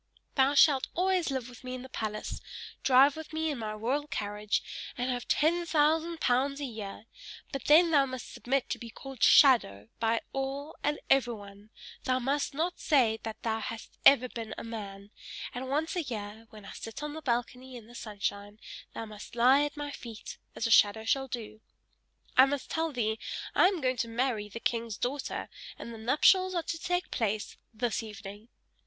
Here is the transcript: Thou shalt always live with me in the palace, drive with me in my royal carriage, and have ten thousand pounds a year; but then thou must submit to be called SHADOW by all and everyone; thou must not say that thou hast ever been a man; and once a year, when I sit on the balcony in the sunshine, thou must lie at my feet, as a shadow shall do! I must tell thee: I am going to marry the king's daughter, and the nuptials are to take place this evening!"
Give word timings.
Thou 0.33 0.55
shalt 0.55 0.87
always 0.95 1.29
live 1.29 1.47
with 1.47 1.63
me 1.63 1.75
in 1.75 1.83
the 1.83 1.87
palace, 1.87 2.41
drive 2.81 3.15
with 3.15 3.31
me 3.33 3.51
in 3.51 3.59
my 3.59 3.71
royal 3.73 4.07
carriage, 4.07 4.63
and 4.97 5.11
have 5.11 5.27
ten 5.27 5.63
thousand 5.63 6.19
pounds 6.19 6.59
a 6.59 6.65
year; 6.65 7.05
but 7.51 7.65
then 7.65 7.91
thou 7.91 8.07
must 8.07 8.33
submit 8.33 8.67
to 8.71 8.79
be 8.79 8.89
called 8.89 9.21
SHADOW 9.21 9.89
by 9.99 10.21
all 10.33 10.75
and 10.83 10.99
everyone; 11.11 11.69
thou 12.05 12.17
must 12.17 12.51
not 12.55 12.79
say 12.79 13.19
that 13.21 13.43
thou 13.43 13.59
hast 13.59 13.99
ever 14.03 14.27
been 14.27 14.55
a 14.57 14.63
man; 14.63 15.11
and 15.53 15.69
once 15.69 15.95
a 15.95 16.01
year, 16.01 16.47
when 16.49 16.65
I 16.65 16.71
sit 16.71 17.03
on 17.03 17.13
the 17.13 17.21
balcony 17.21 17.75
in 17.75 17.85
the 17.85 17.93
sunshine, 17.93 18.59
thou 18.95 19.05
must 19.05 19.35
lie 19.35 19.61
at 19.65 19.77
my 19.77 19.91
feet, 19.91 20.39
as 20.55 20.65
a 20.65 20.71
shadow 20.71 21.05
shall 21.05 21.27
do! 21.27 21.61
I 22.35 22.47
must 22.47 22.71
tell 22.71 22.91
thee: 22.91 23.19
I 23.53 23.67
am 23.67 23.81
going 23.81 23.97
to 23.97 24.07
marry 24.07 24.49
the 24.49 24.59
king's 24.59 24.97
daughter, 24.97 25.47
and 25.77 25.93
the 25.93 25.99
nuptials 25.99 26.55
are 26.55 26.63
to 26.63 26.79
take 26.79 27.11
place 27.11 27.55
this 27.71 28.01
evening!" 28.01 28.49